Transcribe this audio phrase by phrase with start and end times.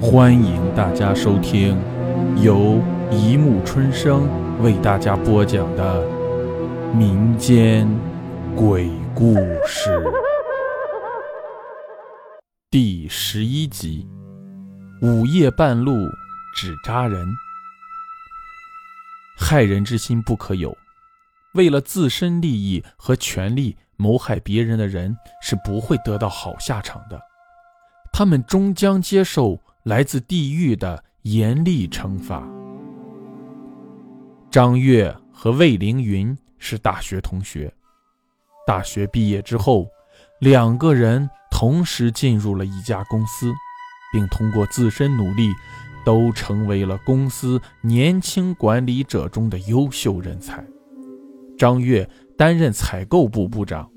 [0.00, 1.76] 欢迎大家收听
[2.40, 4.28] 由一木春生
[4.62, 6.06] 为大家播讲的
[6.94, 7.88] 民间
[8.54, 9.34] 鬼故
[9.66, 10.00] 事
[12.70, 14.08] 第十一集：
[15.02, 15.92] 午夜半路
[16.54, 17.26] 只扎人，
[19.36, 20.78] 害人之心不可有。
[21.54, 27.20] 为了自身利益和权利谋害别人的人是不会得到好下场的，
[28.12, 32.46] 他们终将接受来自地狱的严厉惩罚。
[34.50, 37.72] 张月和魏凌云是大学同学，
[38.66, 39.86] 大学毕业之后，
[40.40, 43.50] 两个人同时进入了一家公司，
[44.12, 45.50] 并通过自身努力，
[46.04, 50.62] 都成为了公司年轻管理者中的优秀人才。
[51.56, 53.90] 张月担任采购部部长，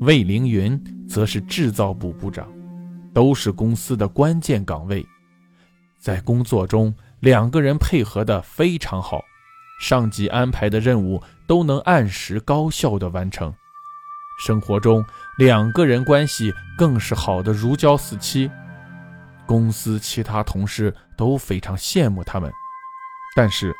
[0.00, 2.50] 魏凌云则是制造部部长，
[3.12, 5.06] 都是公司的关键岗位。
[5.98, 9.24] 在工作中，两个人配合的非常好，
[9.80, 13.52] 上级安排的任务都能按时高效的完成。
[14.38, 15.04] 生活中，
[15.38, 18.50] 两个人关系更是好的如胶似漆，
[19.46, 22.52] 公司其他同事都非常羡慕他们。
[23.34, 23.74] 但是，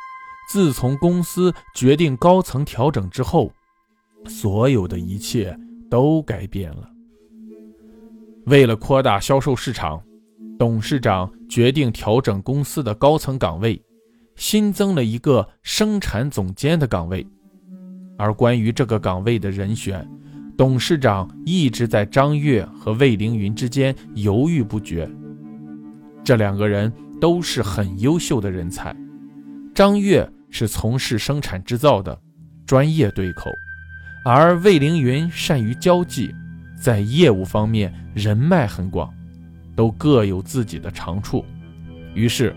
[0.49, 3.51] 自从公司决定高层调整之后，
[4.25, 5.55] 所有的一切
[5.91, 6.89] 都改变了。
[8.45, 10.01] 为了扩大销售市场，
[10.57, 13.81] 董事长决定调整公司的高层岗位，
[14.35, 17.25] 新增了一个生产总监的岗位。
[18.17, 20.07] 而关于这个岗位的人选，
[20.57, 25.09] 董事长一直在张悦和魏凌云之间犹豫不决。
[26.23, 28.95] 这两个人都是很优秀的人才，
[29.75, 30.27] 张悦。
[30.49, 32.17] 是从事生产制造的，
[32.65, 33.51] 专业对口，
[34.23, 36.33] 而魏凌云善于交际，
[36.81, 39.13] 在业务方面人脉很广，
[39.77, 41.45] 都各有自己的长处。
[42.13, 42.53] 于是，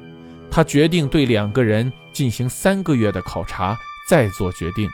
[0.51, 3.77] 他决定对两个人进行三个月的考察，
[4.09, 4.91] 再做决定。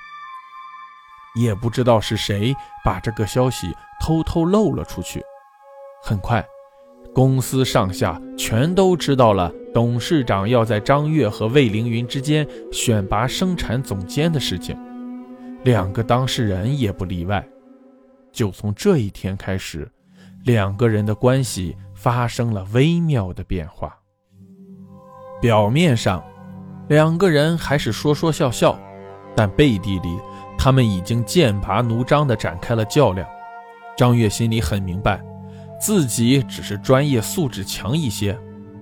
[1.36, 5.22] 也不知道是谁把这个消息偷偷漏了出去，
[6.02, 6.44] 很快。
[7.14, 14.76] 公司上下全都知道了，董事长要在张悦和魏凌云之间选拔生产总监的事情，
[15.62, 17.46] 两个当事人也不例外。
[18.32, 19.90] 就从这一天开始，
[20.44, 21.74] 两个人的关系
[22.06, 23.98] 发生了微妙的变化。
[25.40, 26.22] 表面上，
[26.88, 28.78] 两个人还是说说笑笑，
[29.34, 30.16] 但背地里，
[30.56, 33.28] 他们已经剑拔弩张地展开了较量。
[33.96, 35.20] 张悦心里很明白。
[35.80, 38.38] 自己只是专业素质强一些，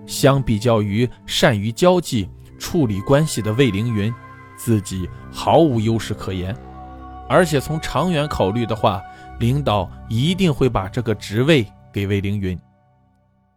[0.06, 4.12] 相比较于善于交际、处理关系的魏凌云，
[4.54, 6.54] 自己毫无优势可言。
[7.26, 9.00] 而且从长远考虑的话，
[9.38, 12.60] 领导一定会把这个职位给魏凌云。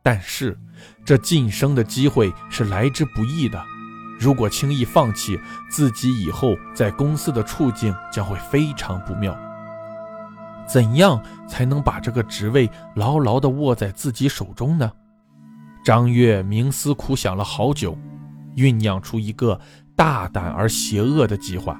[0.09, 0.57] 但是，
[1.03, 3.61] 这晋升的机会是来之不易的，
[4.17, 5.37] 如果轻易放弃，
[5.69, 9.37] 自己以后在公司的处境将会非常不妙。
[10.65, 14.89] 怎样才能把这个职位牢牢地握在自己手中呢？
[15.83, 17.97] 张悦冥思苦想了好久，
[18.55, 19.59] 酝酿出一个
[19.93, 21.77] 大胆而邪恶的计划。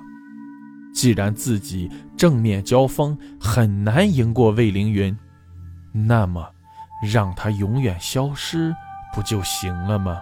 [0.93, 5.17] 既然自己正面交锋很难赢过魏凌云，
[5.93, 6.45] 那么
[7.01, 8.75] 让他永远消失
[9.13, 10.21] 不就行了吗？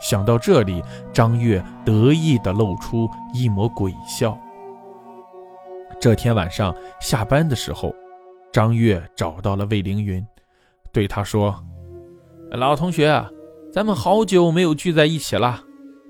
[0.00, 0.82] 想到这里，
[1.12, 4.38] 张悦得意地露出一抹鬼笑。
[5.98, 7.94] 这天晚上下班的时候，
[8.52, 10.24] 张月找到了魏凌云，
[10.92, 11.64] 对他说
[12.52, 13.24] ：“老同学，
[13.72, 15.62] 咱们好久没有聚在一起了，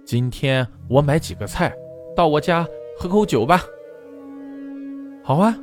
[0.05, 1.73] 今天我买几个菜，
[2.17, 2.67] 到我家
[2.99, 3.63] 喝口酒吧。
[5.23, 5.57] ”“好啊，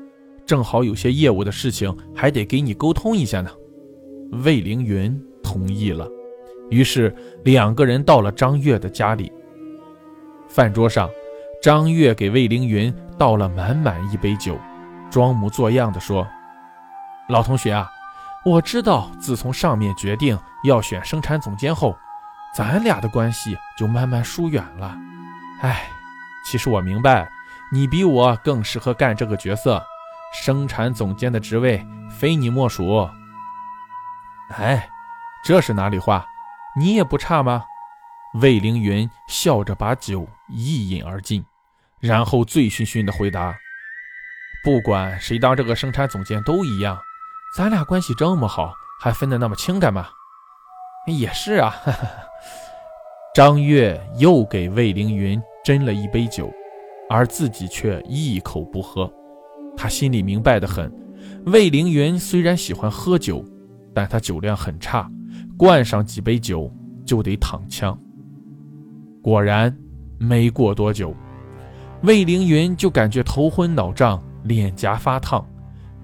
[0.54, 3.50] 正好有些业务的事情还得给你沟通一下呢。”
[4.46, 6.08] 魏凌云同意了，
[6.70, 7.12] 于是
[7.44, 9.34] 两个人到了张月的家里。
[10.48, 11.10] 饭桌上。
[11.60, 14.60] 张悦给魏凌云倒了满满一杯酒，
[15.10, 16.28] 装模作样的说
[17.30, 17.90] ：“老同学啊，
[18.44, 21.96] 我知道，自从上面决定要选生产总监后，
[22.54, 24.94] 咱俩的关系就慢慢疏远了。
[25.62, 25.88] 哎，
[26.46, 27.32] 其实我明白，
[27.72, 29.82] 你比我更适合干这个角色，
[30.34, 33.08] 生产总监的职位非你莫属。
[34.50, 34.90] 哎，
[35.46, 36.26] 这是哪里话？
[36.76, 37.64] 你也不差吗？”
[38.42, 41.46] 魏凌云笑着把酒一饮而尽。
[42.00, 43.56] 然后醉醺醺地回答
[44.66, 47.00] ：“不管谁当这个生产总监都一样，
[47.56, 50.10] 咱俩关系这么好，还分得那么清干嘛？”
[51.08, 51.76] 也是啊。
[53.34, 56.52] 张悦又给魏凌云斟了一杯酒，
[57.10, 59.12] 而自己却一口不喝。
[59.76, 60.92] 他心里明白的很，
[61.46, 63.44] 魏凌云虽然喜欢喝酒，
[63.94, 65.10] 但他酒量很差，
[65.58, 66.72] 灌上几杯酒
[67.06, 67.98] 就得躺枪。
[69.22, 69.76] 果然，
[70.18, 71.16] 没过多久，
[72.04, 75.46] 魏凌云就感觉头昏脑胀，脸颊发烫，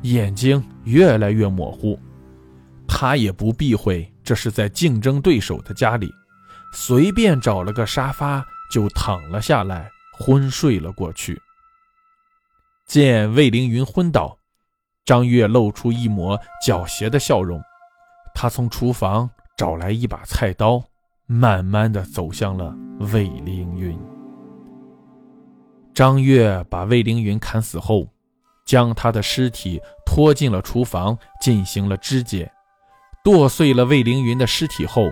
[0.04, 2.00] 眼睛越来越模糊。
[2.88, 6.10] 他也不避讳这是在竞争对手的家里，
[6.74, 11.40] 随便找了个沙发就躺了下来，昏睡了过去。
[12.90, 14.36] 见魏凌云昏倒，
[15.06, 17.62] 张月露出一抹狡黠的笑容。
[18.34, 20.84] 他从厨房找来一把菜刀，
[21.28, 22.76] 慢慢的走向了
[23.14, 23.96] 魏凌云。
[25.94, 28.08] 张月把魏凌云砍死后，
[28.66, 32.52] 将他的尸体拖进了厨房，进行了肢解。
[33.24, 35.04] 剁碎了魏凌云的尸体后，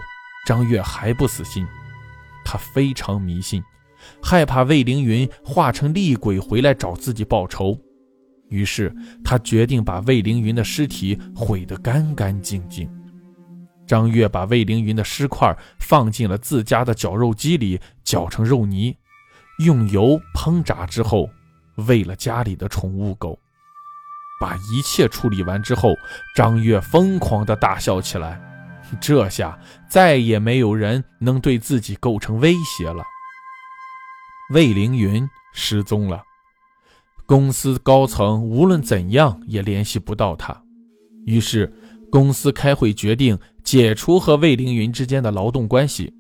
[0.48, 1.64] 张月还不死心，
[2.44, 3.64] 他非常迷信，
[4.22, 7.78] 害怕魏凌云化成厉鬼回来找自己报仇，
[8.50, 8.94] 于是
[9.24, 12.90] 他决定把魏凌云的尸体毁得干干净净。
[13.86, 18.96] 张月把魏凌云的尸块放进了自家的绞肉机里，搅成肉泥，
[19.60, 21.30] 用油烹炸之后，
[21.88, 23.40] 喂了家里的宠物狗。
[24.40, 25.96] 把一切处理完之后，
[26.36, 28.40] 张月疯狂地大笑起来。
[29.02, 29.58] 这下
[29.90, 33.04] 再也没有人能对自己构成威胁了。
[34.52, 36.24] 魏凌云失踪了，
[37.26, 40.64] 公司高层无论怎样也联系不到他，
[41.26, 41.74] 于是
[42.10, 43.38] 公司开会决定。
[43.64, 46.14] 解除和魏凌云之间的劳动关系，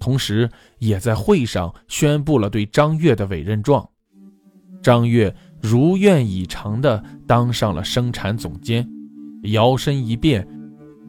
[0.00, 0.48] 同时
[0.78, 3.86] 也在会上宣布了对张悦的委任状。
[4.80, 8.88] 张悦如愿以偿地当上了生产总监，
[9.52, 10.48] 摇身一变，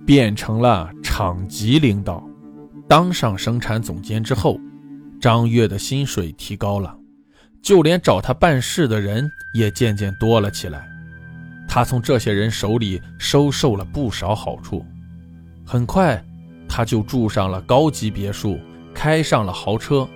[0.05, 2.21] 变成了厂级领导。
[2.89, 4.59] 当上生产总监之后，
[5.19, 6.95] 张悦的薪水提高了，
[7.61, 10.87] 就连找他办事的人也渐渐多了起来。
[11.67, 14.85] 他从这些人手里收受了不少好处。
[15.65, 16.23] 很快，
[16.67, 18.59] 他就住上了高级别墅，
[18.93, 20.07] 开上了豪车，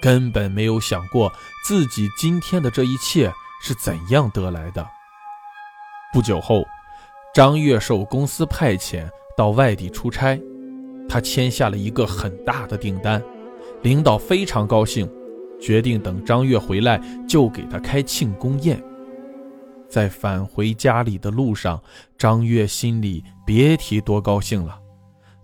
[0.00, 1.32] 根本没有想过
[1.64, 4.84] 自己今天的这一切是怎样得来的。
[6.12, 6.66] 不久后，
[7.34, 9.06] 张悦受公司派遣
[9.36, 10.40] 到外地出差，
[11.08, 13.22] 他签下了一个很大的订单，
[13.82, 15.08] 领导非常高兴，
[15.60, 18.82] 决定等张月回来就给他开庆功宴。
[19.88, 21.80] 在返回家里的路上，
[22.18, 24.78] 张月心里别提多高兴了。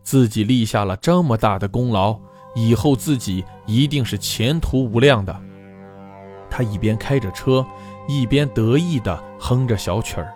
[0.03, 2.19] 自己立下了这么大的功劳，
[2.55, 5.35] 以后自己一定是前途无量的。
[6.51, 7.65] 他一边开着车，
[8.07, 10.31] 一边得意地哼着小曲儿。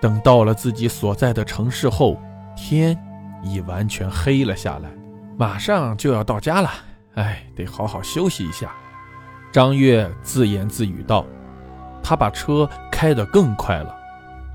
[0.00, 2.20] 等到了自己所在的城市后，
[2.56, 2.98] 天
[3.44, 4.90] 已完全黑了下来，
[5.36, 6.68] 马上就要到家了。
[7.14, 8.70] 哎，得好好休息一下。
[9.52, 11.24] 张月自言自语道。
[12.00, 13.94] 他把车开得更快了。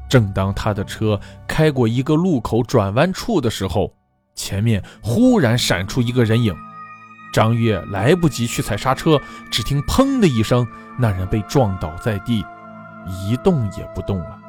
[0.09, 3.93] 正当他的车开过一个路口转弯处的时候，
[4.33, 6.55] 前面忽然闪出一个人影，
[7.31, 9.19] 张月来不及去踩刹车，
[9.51, 10.65] 只听“砰”的一声，
[10.97, 12.43] 那人被撞倒在地，
[13.07, 14.39] 一动也不动了。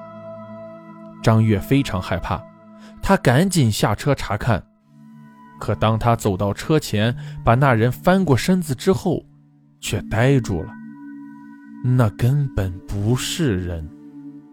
[1.23, 2.43] 张月非常害怕，
[3.03, 4.65] 他赶紧下车查看，
[5.61, 9.25] 可当他走到车前，把那人翻过身子之后，
[9.81, 10.71] 却呆住了。
[11.85, 13.89] 那根本不是人，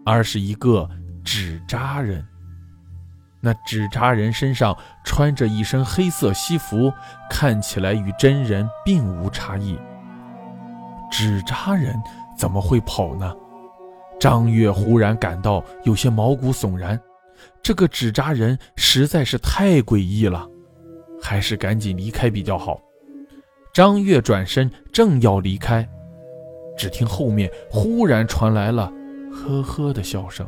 [0.04, 0.88] 而是一个
[1.24, 2.24] 纸扎人。
[3.40, 6.92] 那纸扎人身上穿着一身黑色西服，
[7.28, 9.76] 看起来与真人并无差异。
[11.10, 12.00] 纸扎人
[12.38, 13.34] 怎么会跑呢？
[14.20, 17.00] 张月忽然感到有些毛骨悚然，
[17.60, 20.46] 这个纸扎人实在是太诡异了，
[21.22, 22.78] 还是赶紧离开比较好。
[23.72, 25.88] 张月转身正要离开，
[26.76, 28.92] 只听后面忽然传来了
[29.32, 30.46] 呵呵的笑声。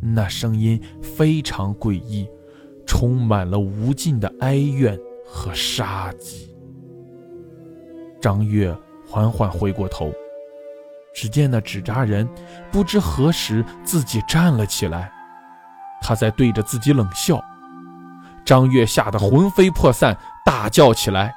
[0.00, 2.26] 那声音非常诡异，
[2.86, 6.56] 充满了无尽的哀怨和杀机。
[8.18, 8.74] 张月
[9.06, 10.10] 缓缓回过头，
[11.12, 12.26] 只见那纸扎人
[12.70, 15.12] 不知何时自己站了起来，
[16.00, 17.42] 他在对着自己冷笑。
[18.50, 21.32] 张月吓得魂飞魄散，大叫起来。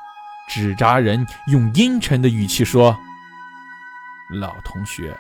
[0.50, 2.98] 纸扎人用阴沉的语气说
[4.42, 5.16] ：“老同学。”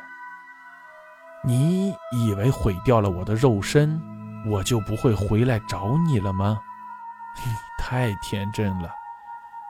[1.46, 4.02] 你以为毁掉了我的肉身，
[4.48, 6.60] 我就不会回来找你了吗？
[7.46, 8.90] 你太天真了，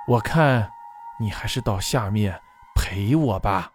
[0.07, 0.71] 我看
[1.19, 2.39] 你还是到下面
[2.73, 3.69] 陪我吧。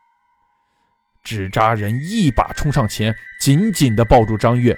[1.22, 4.74] 纸扎人一把冲上前，紧紧地抱住张月。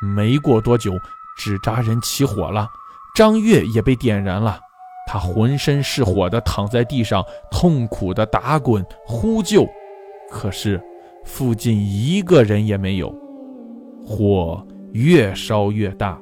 [0.00, 0.98] 没过多久，
[1.36, 2.66] 纸扎人起火了，
[3.14, 4.58] 张月也被点燃了。
[5.06, 9.66] 他浑身是火的躺在地上，痛苦的打滚呼救，
[10.30, 10.82] 可是。
[11.24, 13.14] 附近一个人也没有，
[14.04, 16.20] 火越烧越大，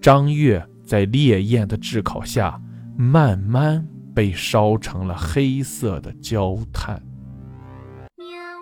[0.00, 2.56] 张月在烈焰的炙烤下，
[2.96, 3.84] 慢慢
[4.14, 7.02] 被烧成了黑色的焦炭。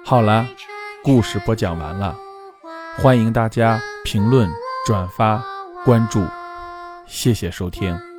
[0.06, 0.46] 好了，
[1.04, 2.16] 故事播讲完了，
[2.96, 4.48] 欢迎大家评论、
[4.86, 5.44] 转发、
[5.84, 6.24] 关注，
[7.12, 8.11] 谢谢收听。